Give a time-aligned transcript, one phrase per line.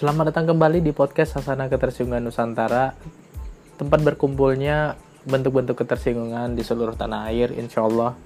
[0.00, 2.96] Selamat datang kembali di podcast Sasana Ketersinggungan Nusantara.
[3.76, 4.96] Tempat berkumpulnya
[5.28, 8.16] bentuk-bentuk ketersinggungan di seluruh tanah air insya Allah.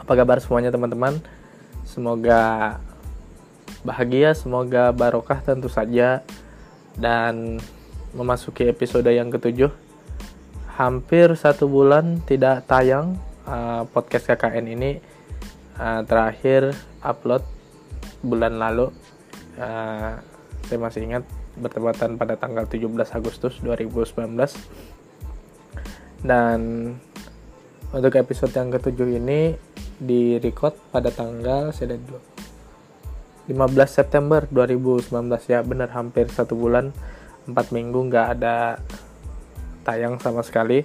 [0.00, 1.20] Apa kabar semuanya teman-teman?
[1.84, 2.72] Semoga
[3.84, 6.24] bahagia, semoga barokah tentu saja.
[6.96, 7.60] Dan
[8.16, 9.68] memasuki episode yang ketujuh
[10.80, 15.04] Hampir satu bulan tidak tayang uh, podcast KKN ini
[15.76, 16.72] uh, Terakhir
[17.04, 17.44] upload
[18.24, 18.88] bulan lalu.
[19.60, 20.35] Uh,
[20.66, 21.24] saya masih ingat
[21.56, 24.36] bertepatan pada tanggal 17 Agustus 2019
[26.26, 26.60] dan
[27.94, 29.54] untuk episode yang ketujuh ini
[29.96, 31.96] di record pada tanggal saya
[33.46, 33.54] 15
[33.86, 35.14] September 2019
[35.46, 36.90] ya benar hampir satu bulan
[37.46, 38.82] empat minggu nggak ada
[39.86, 40.82] tayang sama sekali.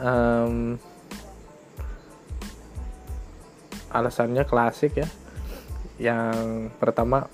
[0.00, 0.80] Um,
[3.92, 5.08] alasannya klasik ya.
[6.00, 7.28] Yang pertama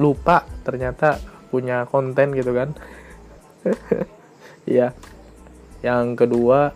[0.00, 1.22] lupa ternyata
[1.54, 2.74] punya konten gitu kan.
[4.66, 4.96] Ya
[5.84, 6.72] yang kedua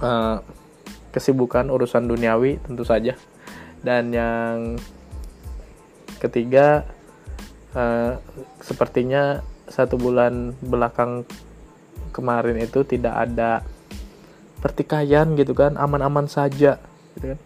[0.00, 0.36] uh,
[1.12, 3.14] kesibukan urusan duniawi tentu saja.
[3.84, 4.80] Dan yang
[6.18, 6.82] ketiga
[7.76, 8.18] uh,
[8.58, 11.28] sepertinya satu bulan belakang
[12.10, 13.60] kemarin itu tidak ada
[14.64, 16.80] pertikaian gitu kan aman-aman saja
[17.14, 17.40] gitu kan.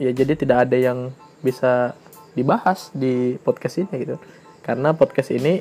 [0.00, 1.12] Ya jadi tidak ada yang
[1.44, 1.92] bisa
[2.34, 4.16] dibahas di podcast ini gitu.
[4.60, 5.58] Karena podcast ini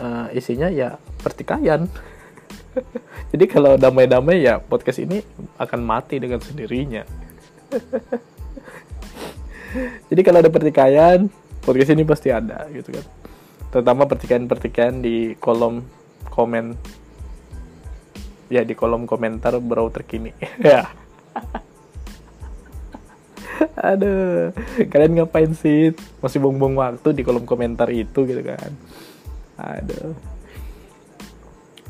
[0.00, 1.86] uh, isinya ya pertikaian.
[3.30, 5.22] Jadi kalau damai-damai ya podcast ini
[5.58, 7.04] akan mati dengan sendirinya.
[10.10, 11.30] Jadi kalau ada pertikaian
[11.62, 13.06] podcast ini pasti ada gitu kan.
[13.70, 15.86] Terutama pertikaian-pertikaian di kolom
[16.26, 16.74] komen.
[18.50, 20.34] Ya di kolom komentar bro terkini.
[20.58, 20.90] Ya
[23.90, 24.52] aduh
[24.88, 25.92] kalian ngapain sih?
[26.20, 28.70] Masih buang-buang waktu di kolom komentar itu gitu kan.
[29.60, 30.16] Aduh.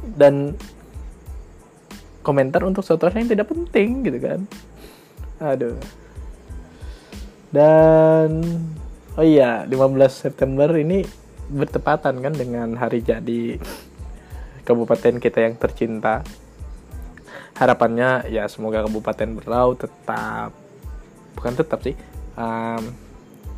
[0.02, 0.56] Dan
[2.20, 4.40] komentar untuk sesuatu yang tidak penting gitu kan.
[5.40, 5.78] Aduh.
[7.50, 8.44] Dan
[9.18, 9.74] oh iya 15
[10.08, 11.02] September ini
[11.50, 13.58] bertepatan kan dengan hari jadi
[14.62, 16.22] kabupaten kita yang tercinta.
[17.58, 20.54] Harapannya ya semoga kabupaten Berau tetap
[21.36, 21.94] bukan tetap sih
[22.36, 22.94] um,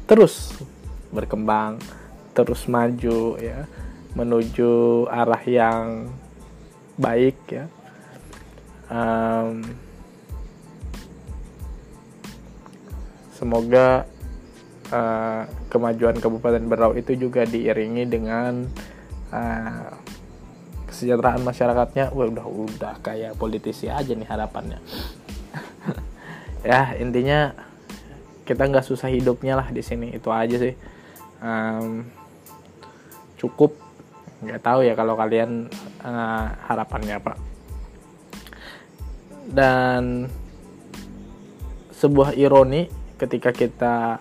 [0.06, 0.56] terus
[1.12, 1.78] berkembang
[2.32, 3.68] terus maju ya.
[4.12, 6.12] Menuju arah yang
[7.00, 7.64] baik ya.
[8.92, 9.64] Um,
[13.32, 14.04] semoga
[14.92, 18.68] uh, kemajuan Kabupaten Berau itu juga diiringi dengan
[19.32, 19.96] uh,
[20.92, 22.12] kesejahteraan masyarakatnya.
[22.12, 24.76] Wah, udah udah kayak politisi aja nih harapannya
[26.62, 27.54] ya intinya
[28.42, 30.14] kita nggak susah hidupnya lah di sini.
[30.14, 30.74] Itu aja sih.
[31.42, 32.06] Um,
[33.38, 33.78] cukup.
[34.42, 35.70] Nggak tahu ya kalau kalian
[36.02, 37.38] uh, harapannya apa.
[39.46, 40.26] Dan
[41.94, 44.18] sebuah ironi ketika kita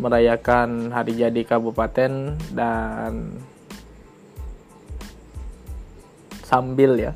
[0.00, 3.36] merayakan hari jadi kabupaten dan
[6.44, 7.12] sambil ya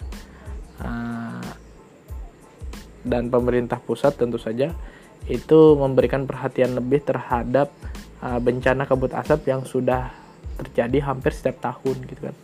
[3.08, 4.76] dan pemerintah pusat tentu saja
[5.28, 7.72] itu memberikan perhatian lebih terhadap
[8.24, 10.14] uh, bencana kabut asap yang sudah
[10.58, 12.36] terjadi hampir setiap tahun gitu kan.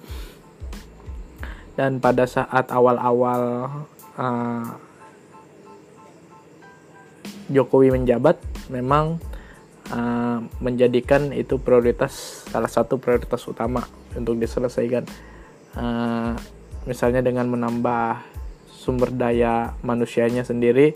[1.74, 3.42] Dan pada saat awal-awal
[4.19, 4.68] uh,
[7.50, 8.38] Jokowi menjabat
[8.69, 9.18] memang
[9.89, 13.83] uh, menjadikan itu prioritas salah satu prioritas utama
[14.13, 15.04] untuk diselesaikan.
[15.74, 16.38] Uh,
[16.86, 18.32] misalnya dengan menambah
[18.83, 20.91] sumber daya manusianya sendiri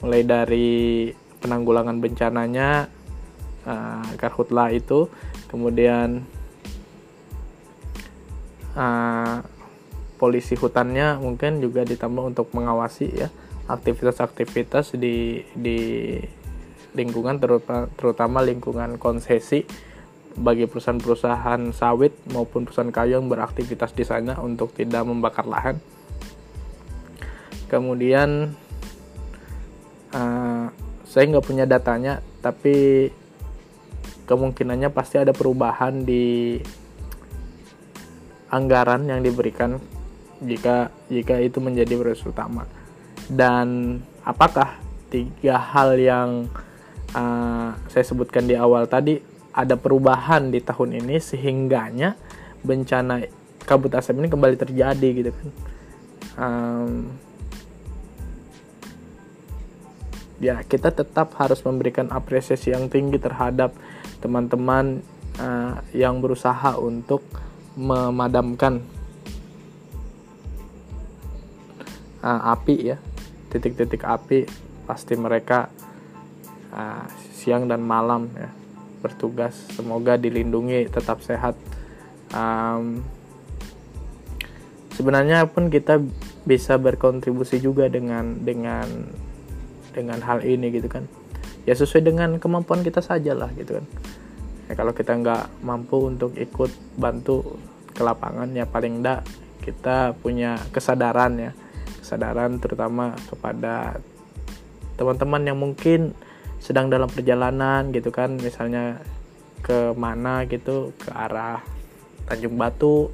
[0.00, 1.12] mulai dari
[1.44, 2.88] penanggulangan bencananya
[3.68, 5.12] uh, karhutla itu
[5.52, 6.24] kemudian
[8.72, 9.44] uh,
[10.16, 13.28] polisi hutannya mungkin juga ditambah untuk mengawasi ya
[13.68, 15.78] aktivitas-aktivitas di di
[16.96, 19.68] lingkungan terutama, terutama lingkungan konsesi
[20.36, 25.80] bagi perusahaan-perusahaan sawit maupun perusahaan kayu yang beraktivitas di sana untuk tidak membakar lahan.
[27.66, 28.54] Kemudian
[30.14, 30.66] uh,
[31.06, 33.08] saya nggak punya datanya, tapi
[34.26, 36.58] kemungkinannya pasti ada perubahan di
[38.50, 39.78] anggaran yang diberikan
[40.42, 42.66] jika jika itu menjadi prioritas utama.
[43.26, 44.78] Dan apakah
[45.10, 46.30] tiga hal yang
[47.14, 49.18] uh, saya sebutkan di awal tadi
[49.56, 52.14] ada perubahan di tahun ini sehingganya
[52.60, 53.24] bencana
[53.64, 55.48] kabut asap ini kembali terjadi gitu kan?
[56.36, 56.92] Um,
[60.36, 63.72] ya kita tetap harus memberikan apresiasi yang tinggi terhadap
[64.20, 65.00] teman-teman
[65.40, 67.24] uh, yang berusaha untuk
[67.76, 68.84] memadamkan
[72.24, 72.98] uh, api ya.
[73.52, 74.44] Titik-titik api
[74.84, 75.72] pasti mereka
[76.72, 78.50] uh, siang dan malam ya
[79.00, 79.54] bertugas.
[79.72, 81.54] Semoga dilindungi tetap sehat.
[82.34, 83.06] Um,
[84.96, 86.02] sebenarnya pun kita
[86.42, 88.86] bisa berkontribusi juga dengan dengan
[89.96, 91.08] dengan hal ini gitu kan.
[91.64, 93.86] Ya sesuai dengan kemampuan kita saja lah gitu kan.
[94.68, 96.68] Ya kalau kita nggak mampu untuk ikut
[97.00, 97.56] bantu
[97.96, 99.24] ke lapangan ya paling enggak
[99.64, 101.50] kita punya kesadaran ya.
[102.04, 103.98] Kesadaran terutama kepada
[105.00, 106.12] teman-teman yang mungkin
[106.60, 108.36] sedang dalam perjalanan gitu kan.
[108.36, 109.00] Misalnya
[109.64, 111.64] ke mana gitu ke arah
[112.30, 113.10] Tanjung Batu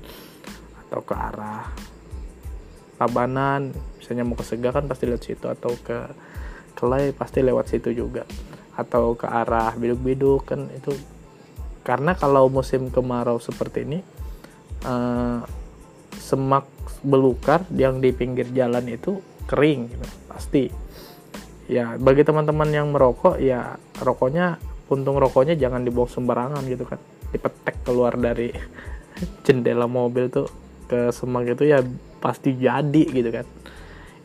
[0.89, 1.73] atau ke arah
[3.01, 6.13] Tabanan misalnya mau ke Sega kan pasti lewat situ atau ke
[6.75, 8.27] Kelai pasti lewat situ juga.
[8.75, 10.93] Atau ke arah biduk-biduk kan itu.
[11.83, 13.99] Karena kalau musim kemarau seperti ini
[14.87, 15.43] uh,
[16.15, 16.67] semak
[17.03, 19.19] belukar yang di pinggir jalan itu
[19.51, 20.65] kering gitu, pasti.
[21.67, 27.03] Ya bagi teman-teman yang merokok ya rokoknya puntung rokoknya jangan dibuang sembarangan gitu kan.
[27.35, 28.55] Dipetek keluar dari
[29.47, 30.47] jendela mobil tuh
[30.87, 31.83] ke semak itu ya
[32.23, 33.47] pasti jadi gitu kan.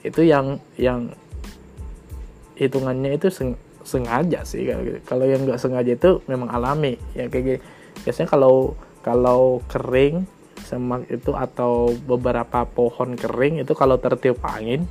[0.05, 1.09] Itu yang yang
[2.57, 3.55] hitungannya itu seng,
[3.85, 4.99] sengaja sih kalau gitu.
[5.05, 7.59] Kalau yang nggak sengaja itu memang alami ya kayak gini.
[8.03, 8.73] Biasanya kalau
[9.05, 10.27] kalau kering
[10.65, 14.83] semak itu atau beberapa pohon kering itu kalau tertiup angin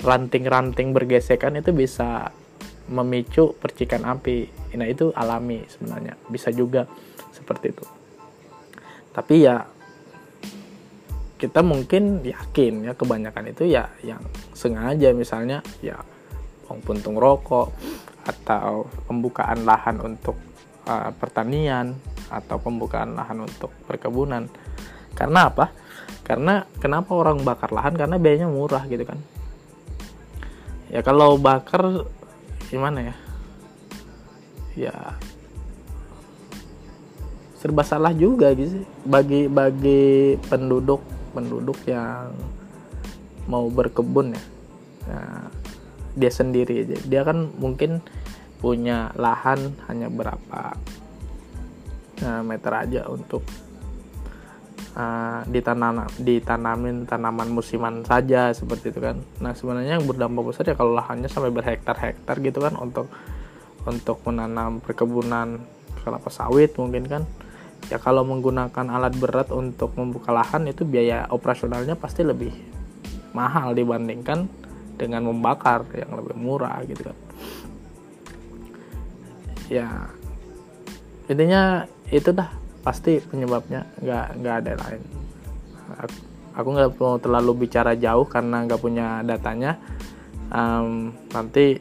[0.00, 2.30] ranting-ranting bergesekan itu bisa
[2.88, 4.48] memicu percikan api.
[4.78, 6.16] Nah, itu alami sebenarnya.
[6.30, 6.88] Bisa juga
[7.34, 7.84] seperti itu.
[9.12, 9.66] Tapi ya
[11.38, 14.18] kita mungkin yakin ya kebanyakan itu ya yang
[14.58, 16.02] sengaja misalnya ya
[16.84, 17.72] puntung rokok
[18.28, 20.36] atau pembukaan lahan untuk
[20.84, 21.96] uh, pertanian
[22.28, 24.44] atau pembukaan lahan untuk perkebunan.
[25.16, 25.72] Karena apa?
[26.20, 27.96] Karena kenapa orang bakar lahan?
[27.96, 29.16] Karena biayanya murah gitu kan.
[30.92, 32.04] Ya kalau bakar
[32.68, 33.14] gimana ya?
[34.76, 34.96] Ya
[37.58, 41.02] serba salah juga gitu sih bagi bagi penduduk
[41.34, 42.30] penduduk yang
[43.50, 44.42] mau berkebun ya.
[45.10, 45.47] Nah,
[46.18, 46.82] dia sendiri.
[46.82, 48.02] Aja dia kan mungkin
[48.58, 50.74] punya lahan hanya berapa
[52.26, 53.46] uh, meter aja untuk
[54.98, 59.22] uh, ditanam ditanamin tanaman musiman saja seperti itu kan.
[59.38, 63.06] Nah sebenarnya yang berdampak besar ya kalau lahannya sampai berhektar-hektar gitu kan untuk
[63.86, 65.62] untuk menanam perkebunan
[66.02, 67.22] kelapa sawit mungkin kan.
[67.88, 72.50] Ya kalau menggunakan alat berat untuk membuka lahan itu biaya operasionalnya pasti lebih
[73.32, 74.50] mahal dibandingkan
[74.98, 77.18] dengan membakar yang lebih murah gitu kan.
[79.70, 79.88] Ya
[81.30, 82.50] intinya itu dah
[82.82, 85.02] pasti penyebabnya nggak nggak ada lain.
[86.58, 89.78] Aku nggak mau terlalu bicara jauh karena nggak punya datanya.
[90.48, 91.78] Um, nanti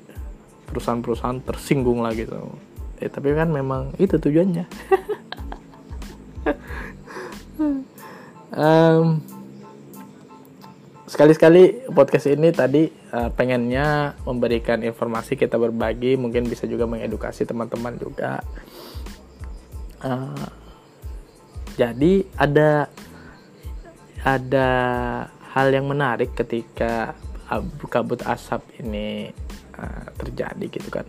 [0.69, 2.51] perusahaan-perusahaan tersinggung lagi tuh.
[2.99, 4.65] Eh, tapi kan memang itu tujuannya.
[8.57, 9.21] Um,
[11.07, 12.83] sekali-sekali podcast ini tadi
[13.15, 18.43] uh, pengennya memberikan informasi kita berbagi mungkin bisa juga mengedukasi teman-teman juga.
[20.03, 20.47] Uh,
[21.79, 22.91] jadi ada
[24.27, 24.69] ada
[25.55, 27.15] hal yang menarik ketika
[27.87, 29.31] kabut asap ini
[29.79, 31.07] uh, terjadi gitu kan.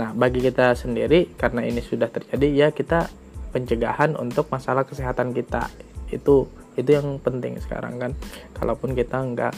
[0.00, 3.12] Nah bagi kita sendiri karena ini sudah terjadi ya kita
[3.52, 5.68] pencegahan untuk masalah kesehatan kita
[6.08, 8.12] itu itu yang penting sekarang kan.
[8.52, 9.54] Kalaupun kita nggak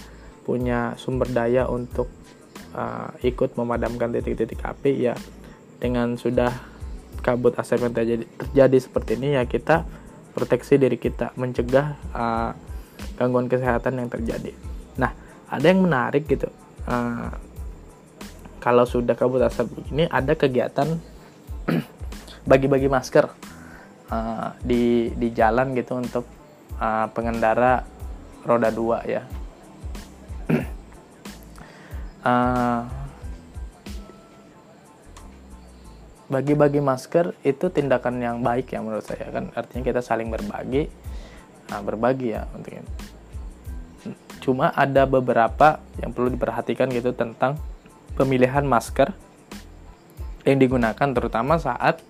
[0.49, 2.09] punya sumber daya untuk
[2.73, 5.15] uh, ikut memadamkan titik-titik api ya
[5.77, 6.51] dengan sudah
[7.21, 9.85] kabut asap yang terjadi, terjadi seperti ini ya kita
[10.33, 12.51] proteksi diri kita mencegah uh,
[13.19, 14.55] gangguan kesehatan yang terjadi.
[14.97, 15.13] Nah
[15.51, 16.49] ada yang menarik gitu.
[16.89, 17.29] Uh,
[18.63, 20.99] kalau sudah kabut asap ini ada kegiatan
[22.51, 23.29] bagi-bagi masker
[24.09, 26.38] uh, di di jalan gitu untuk
[26.81, 27.85] uh, pengendara
[28.47, 29.23] roda dua ya.
[32.25, 32.83] Uh,
[36.33, 39.53] bagi-bagi masker itu tindakan yang baik ya menurut saya kan.
[39.53, 40.89] Artinya kita saling berbagi.
[41.69, 43.09] Nah, berbagi ya untuk ini
[44.49, 47.61] cuma ada beberapa yang perlu diperhatikan gitu tentang
[48.17, 49.13] pemilihan masker
[50.49, 52.01] yang digunakan terutama saat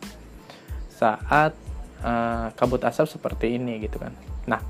[0.87, 1.59] saat
[2.07, 4.15] uh, kabut asap seperti ini gitu kan.
[4.49, 4.61] Nah,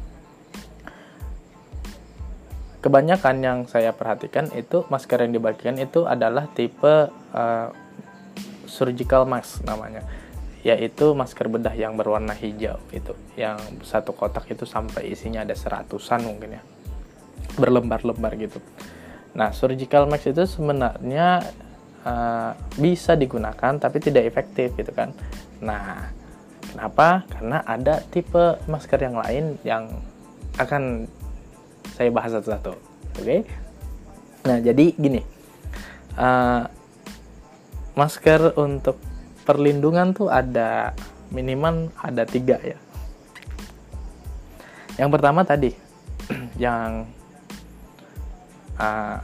[2.83, 7.69] kebanyakan yang saya perhatikan itu masker yang dibagikan itu adalah tipe uh,
[8.67, 10.03] surgical mask namanya.
[10.67, 13.15] Yaitu masker bedah yang berwarna hijau itu.
[13.39, 16.63] Yang satu kotak itu sampai isinya ada seratusan mungkin ya.
[17.55, 18.59] Berlembar-lembar gitu.
[19.39, 21.47] Nah, surgical mask itu sebenarnya
[22.03, 25.15] uh, bisa digunakan tapi tidak efektif gitu kan.
[25.63, 26.18] Nah,
[26.79, 27.27] kenapa?
[27.27, 29.91] Karena ada tipe masker yang lain yang
[30.63, 31.11] akan
[31.99, 32.71] saya bahas satu-satu.
[33.19, 33.23] Oke?
[33.27, 33.41] Okay?
[34.47, 35.19] Nah, jadi gini.
[36.15, 36.63] Uh,
[37.99, 38.95] masker untuk
[39.43, 40.95] perlindungan tuh ada
[41.35, 42.79] minimal ada tiga ya.
[45.03, 45.75] Yang pertama tadi
[46.63, 47.11] yang
[48.79, 49.19] uh,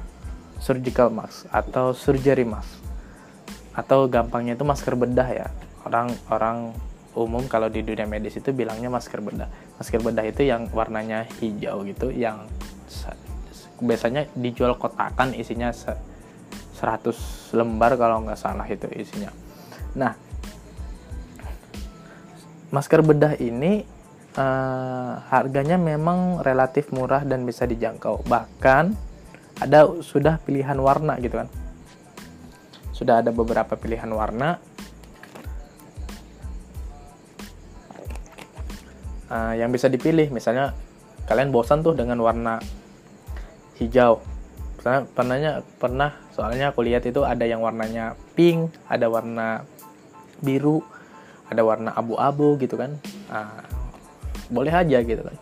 [0.58, 2.82] surgical mask atau surgery mask
[3.74, 5.46] atau gampangnya itu masker bedah ya
[5.82, 6.58] orang orang
[7.14, 9.48] umum kalau di dunia medis itu bilangnya masker bedah.
[9.78, 12.46] Masker bedah itu yang warnanya hijau gitu yang
[13.82, 19.30] biasanya dijual kotakan isinya 100 lembar kalau nggak salah itu isinya.
[19.98, 20.14] Nah
[22.74, 23.86] masker bedah ini
[24.34, 28.26] uh, harganya memang relatif murah dan bisa dijangkau.
[28.26, 28.84] Bahkan
[29.62, 31.48] ada sudah pilihan warna gitu kan.
[32.94, 34.58] Sudah ada beberapa pilihan warna
[39.30, 40.72] uh, yang bisa dipilih misalnya
[41.28, 42.60] kalian bosan tuh dengan warna
[43.80, 44.20] hijau.
[44.76, 49.64] Misalnya pernahnya pernah soalnya aku lihat itu ada yang warnanya pink ada warna
[50.44, 50.84] biru
[51.48, 52.96] ada warna abu-abu gitu kan.
[53.32, 53.64] Uh,
[54.52, 55.36] boleh aja gitu kan.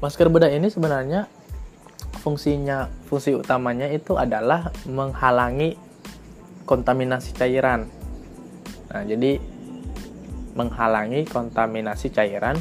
[0.00, 1.28] Masker bedah ini sebenarnya
[2.24, 5.76] fungsinya fungsi utamanya itu adalah menghalangi
[6.64, 7.84] kontaminasi cairan.
[8.90, 9.38] Nah, jadi
[10.58, 12.58] menghalangi kontaminasi cairan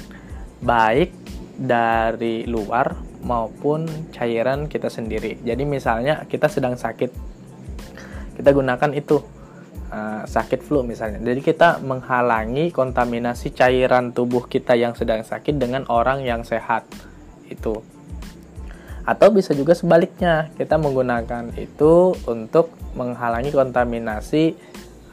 [0.61, 1.09] baik
[1.57, 2.95] dari luar
[3.25, 5.41] maupun cairan kita sendiri.
[5.41, 7.11] Jadi misalnya kita sedang sakit,
[8.39, 9.19] kita gunakan itu
[9.91, 11.19] uh, sakit flu misalnya.
[11.19, 16.85] Jadi kita menghalangi kontaminasi cairan tubuh kita yang sedang sakit dengan orang yang sehat
[17.49, 17.81] itu
[19.09, 24.53] atau bisa juga sebaliknya kita menggunakan itu untuk menghalangi kontaminasi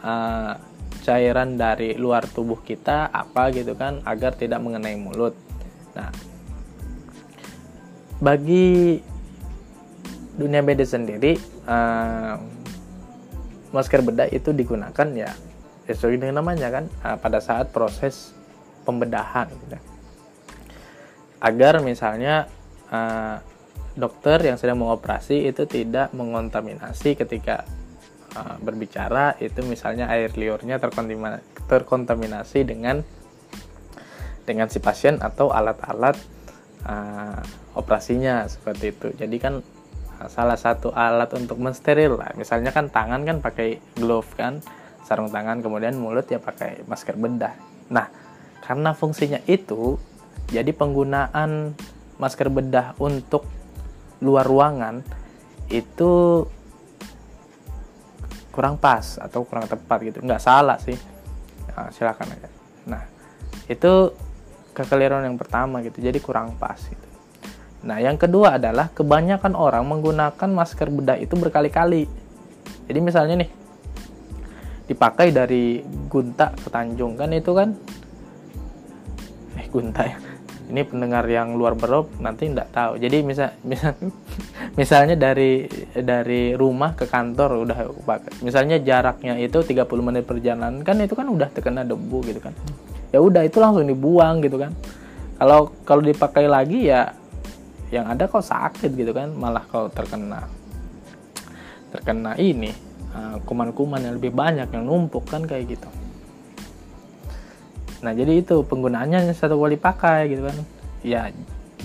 [0.04, 0.52] uh,
[1.06, 5.38] cairan dari luar tubuh kita apa gitu kan agar tidak mengenai mulut.
[5.94, 6.10] Nah
[8.18, 8.98] bagi
[10.36, 12.36] dunia medis sendiri uh,
[13.72, 15.30] masker bedah itu digunakan ya
[15.86, 18.32] sesuai dengan namanya kan uh, pada saat proses
[18.82, 19.78] pembedahan gitu
[21.40, 22.48] agar misalnya
[22.88, 23.38] uh,
[23.96, 27.64] dokter yang sedang mengoperasi itu tidak mengontaminasi ketika
[28.36, 30.76] uh, berbicara itu misalnya air liurnya
[31.66, 33.00] terkontaminasi dengan
[34.44, 36.14] dengan si pasien atau alat-alat
[36.86, 37.40] uh,
[37.74, 39.08] operasinya seperti itu.
[39.16, 39.64] Jadi kan
[40.20, 42.36] uh, salah satu alat untuk mensteril lah.
[42.36, 44.60] Misalnya kan tangan kan pakai glove kan
[45.06, 47.54] sarung tangan kemudian mulut ya pakai masker bedah.
[47.90, 48.06] Nah
[48.62, 49.98] karena fungsinya itu
[50.50, 51.74] jadi penggunaan
[52.18, 53.46] masker bedah untuk
[54.22, 55.02] luar ruangan
[55.68, 56.42] itu
[58.56, 60.24] kurang pas atau kurang tepat gitu.
[60.24, 60.96] Nggak salah sih.
[61.76, 62.48] Nah, silakan aja.
[62.88, 63.04] Nah,
[63.68, 64.16] itu
[64.72, 66.00] kekeliruan yang pertama gitu.
[66.00, 67.06] Jadi kurang pas gitu.
[67.84, 72.08] Nah, yang kedua adalah kebanyakan orang menggunakan masker bedah itu berkali-kali.
[72.88, 73.50] Jadi misalnya nih
[74.86, 77.74] dipakai dari Gunta ke Tanjung kan itu kan
[79.58, 80.16] eh Gunta ya
[80.66, 82.98] ini pendengar yang luar berop nanti tidak tahu.
[82.98, 83.94] Jadi misal, misal
[84.80, 87.78] misalnya dari dari rumah ke kantor udah
[88.42, 92.54] misalnya jaraknya itu 30 menit perjalanan kan itu kan udah terkena debu gitu kan.
[93.14, 94.74] Ya udah itu langsung dibuang gitu kan.
[95.38, 97.14] Kalau kalau dipakai lagi ya
[97.94, 100.42] yang ada kok sakit gitu kan malah kalau terkena
[101.94, 102.74] terkena ini
[103.14, 105.86] uh, kuman-kuman yang lebih banyak yang numpuk kan kayak gitu
[108.04, 110.56] nah jadi itu penggunaannya satu kali pakai gitu kan.
[111.06, 111.20] Ya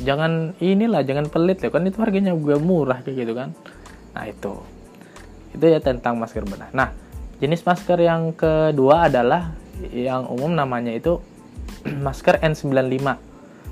[0.01, 1.87] jangan inilah jangan pelit ya kan.
[1.87, 3.55] Itu harganya juga murah kayak gitu kan.
[4.17, 4.53] Nah itu.
[5.51, 6.95] Itu ya tentang masker bedah nah
[7.41, 9.57] jenis masker yang kedua adalah
[9.89, 11.17] yang umum namanya itu
[12.05, 13.01] masker N95.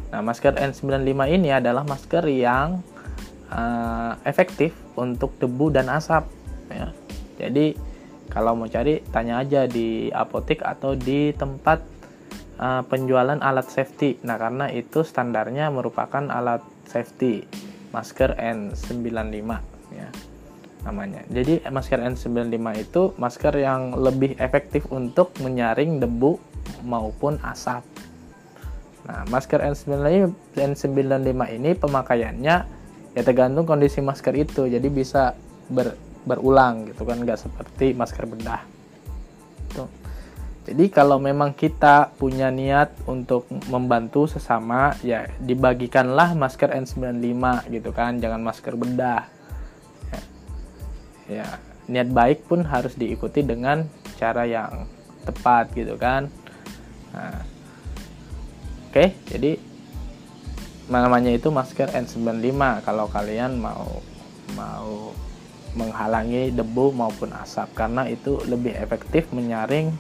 [0.10, 2.82] Nah masker N95 ini adalah masker yang
[3.54, 6.26] uh, efektif untuk debu dan asap
[6.74, 6.90] ya.
[7.38, 7.78] Jadi
[8.34, 11.82] kalau mau cari tanya aja di apotek atau di tempat
[12.60, 14.20] uh, penjualan alat safety.
[14.28, 17.48] Nah, karena itu standarnya merupakan alat safety
[17.90, 19.50] masker N95
[19.96, 20.10] ya
[20.86, 21.26] namanya.
[21.28, 26.40] Jadi masker N95 itu masker yang lebih efektif untuk menyaring debu
[26.86, 27.84] maupun asap.
[29.10, 32.56] Nah, masker N95 N95 ini pemakaiannya
[33.18, 34.70] ya tergantung kondisi masker itu.
[34.70, 35.34] Jadi bisa
[35.68, 38.62] ber, berulang gitu kan nggak seperti masker bedah.
[39.74, 39.99] Tuh.
[40.70, 48.22] Jadi kalau memang kita punya niat untuk membantu sesama, ya dibagikanlah masker N95 gitu kan,
[48.22, 49.26] jangan masker bedah.
[50.14, 50.22] Ya,
[51.26, 51.48] ya
[51.90, 53.90] niat baik pun harus diikuti dengan
[54.22, 54.86] cara yang
[55.26, 56.30] tepat gitu kan.
[57.18, 57.42] Nah,
[58.90, 59.54] Oke, jadi
[60.90, 64.02] namanya itu masker N95 kalau kalian mau
[64.58, 65.14] mau
[65.78, 69.94] menghalangi debu maupun asap karena itu lebih efektif menyaring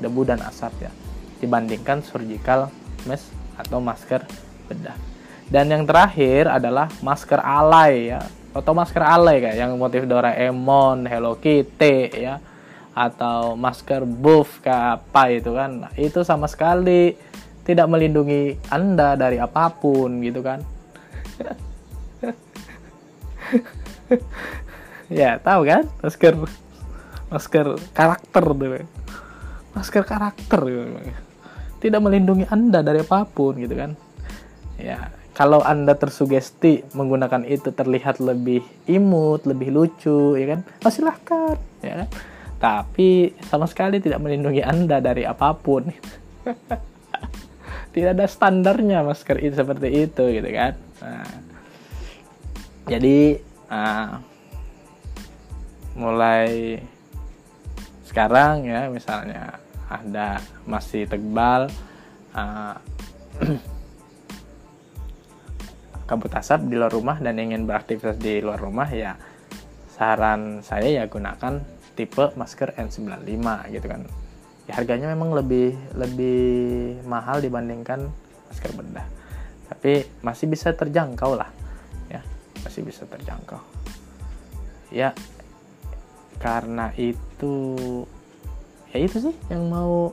[0.00, 0.92] debu dan asap ya
[1.40, 2.72] dibandingkan surgical
[3.04, 4.24] mask atau masker
[4.68, 4.96] bedah.
[5.46, 8.20] Dan yang terakhir adalah masker alay ya
[8.56, 12.40] atau masker alay kayak yang motif Doraemon, Hello Kitty ya
[12.96, 17.12] atau masker buff kayak apa itu kan nah, itu sama sekali
[17.68, 20.62] tidak melindungi Anda dari apa pun gitu kan.
[25.10, 25.82] ya, tahu kan?
[25.98, 26.38] Masker
[27.26, 28.86] masker karakter tuh
[29.76, 31.12] masker karakter gitu.
[31.84, 33.92] tidak melindungi anda dari apa pun gitu kan.
[34.80, 40.60] Ya kalau anda tersugesti menggunakan itu terlihat lebih imut lebih lucu ya kan?
[40.80, 42.08] Oh, silahkan ya kan?
[42.56, 45.92] Tapi sama sekali tidak melindungi anda dari apa pun.
[47.96, 50.76] Tidak ada standarnya masker itu seperti itu gitu kan?
[51.00, 51.28] Nah,
[52.84, 53.40] jadi
[53.72, 54.20] uh,
[55.96, 56.76] mulai
[58.04, 59.56] sekarang ya misalnya
[59.86, 61.70] ada masih tebal
[62.34, 62.74] uh,
[66.08, 69.18] kabut asap di luar rumah dan ingin beraktivitas di luar rumah ya
[69.90, 71.58] saran saya ya gunakan
[71.96, 74.04] tipe masker N95 gitu kan.
[74.68, 78.06] Ya harganya memang lebih lebih mahal dibandingkan
[78.52, 79.06] masker bedah.
[79.72, 81.48] Tapi masih bisa terjangkau lah
[82.12, 82.20] ya.
[82.62, 83.58] Masih bisa terjangkau.
[84.92, 85.16] Ya
[86.36, 88.04] karena itu
[88.96, 90.10] ya itu sih yang mau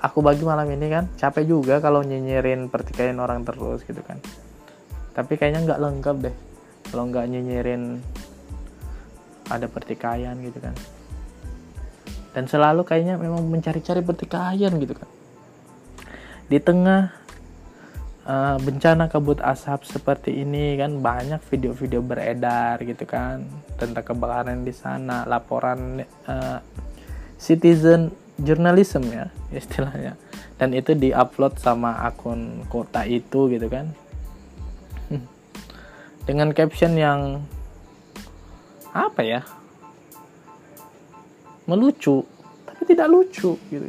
[0.00, 1.04] aku bagi malam ini kan.
[1.20, 4.16] Capek juga kalau nyinyirin pertikaian orang terus gitu kan.
[5.12, 6.36] Tapi kayaknya nggak lengkap deh.
[6.88, 8.00] Kalau nggak nyinyirin
[9.52, 10.74] ada pertikaian gitu kan.
[12.32, 15.08] Dan selalu kayaknya memang mencari-cari pertikaian gitu kan.
[16.50, 17.20] Di tengah
[18.26, 23.42] uh, bencana kabut asap seperti ini kan banyak video-video beredar gitu kan
[23.74, 26.58] tentang kebakaran di sana laporan uh,
[27.40, 30.20] citizen journalism ya istilahnya.
[30.60, 33.96] Dan itu diupload sama akun kota itu gitu kan.
[36.28, 37.40] Dengan caption yang
[38.90, 39.40] apa ya
[41.70, 42.26] melucu
[42.66, 43.86] tapi tidak lucu gitu.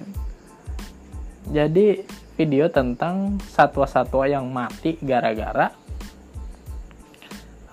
[1.50, 2.06] Jadi
[2.38, 5.74] video tentang satwa-satwa yang mati gara-gara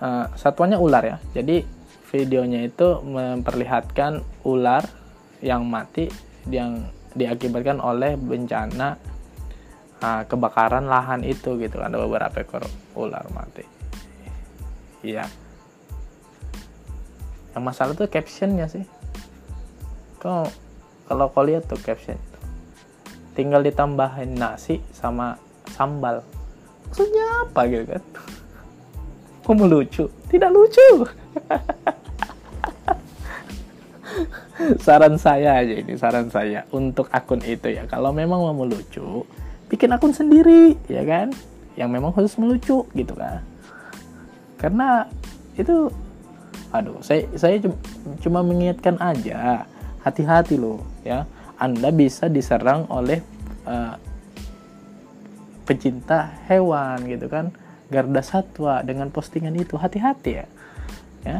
[0.00, 1.16] uh, satwanya ular ya.
[1.36, 1.62] Jadi
[2.08, 4.97] videonya itu memperlihatkan ular
[5.44, 6.10] yang mati
[6.48, 8.98] yang diakibatkan oleh bencana
[10.02, 13.64] uh, kebakaran lahan itu gitu ada beberapa ekor ular mati.
[15.02, 15.26] Iya.
[17.54, 18.84] Yang masalah tuh captionnya sih.
[20.18, 20.46] Kau
[21.06, 22.18] kalau kau lihat tuh caption.
[23.38, 25.38] Tinggal ditambahin nasi sama
[25.70, 26.26] sambal.
[26.90, 28.02] Maksudnya apa gitu kan?
[29.46, 31.08] Kok lucu tidak lucu
[34.82, 37.86] saran saya aja ini saran saya untuk akun itu ya.
[37.86, 39.24] Kalau memang mau melucu
[39.70, 41.30] bikin akun sendiri ya kan?
[41.78, 43.42] Yang memang khusus melucu gitu kan?
[44.58, 45.06] Karena
[45.54, 45.90] itu
[46.74, 47.62] aduh saya saya
[48.22, 49.66] cuma mengingatkan aja.
[50.02, 51.26] Hati-hati loh ya.
[51.58, 53.18] Anda bisa diserang oleh
[53.66, 53.98] uh,
[55.66, 57.50] pecinta hewan gitu kan?
[57.88, 59.78] Garda satwa dengan postingan itu.
[59.78, 60.46] Hati-hati ya
[61.26, 61.38] ya.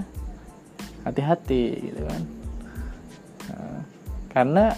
[1.07, 1.63] Hati-hati
[1.93, 2.38] gitu kan
[4.39, 4.71] karena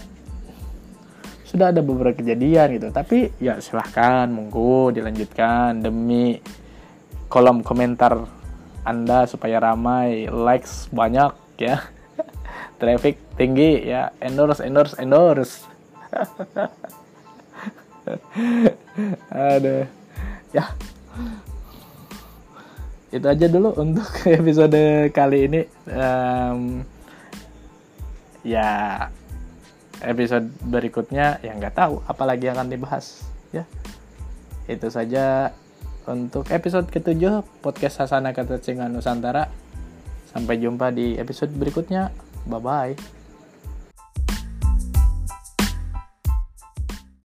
[1.45, 2.89] sudah ada beberapa kejadian gitu.
[2.89, 6.41] Tapi ya silahkan monggo dilanjutkan demi
[7.29, 8.25] kolom komentar
[8.81, 11.29] anda supaya ramai likes banyak
[11.61, 11.77] ya.
[12.81, 14.09] Traffic tinggi ya.
[14.17, 15.69] Endorse endorse endorse.
[19.29, 19.85] Ada.
[20.49, 20.73] Ya.
[23.13, 25.61] Itu aja dulu untuk episode kali ini.
[25.85, 26.81] Um,
[28.41, 29.05] ya
[30.01, 33.63] episode berikutnya ya nggak tahu apalagi akan dibahas ya.
[34.65, 35.53] Itu saja
[36.09, 38.57] untuk episode ketujuh podcast Sasana Kata
[38.89, 39.49] Nusantara.
[40.31, 42.09] Sampai jumpa di episode berikutnya.
[42.47, 43.20] Bye bye